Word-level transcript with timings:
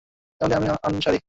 তাহলে 0.41 0.53
আমি 0.55 0.67
আনসারী। 0.83 1.19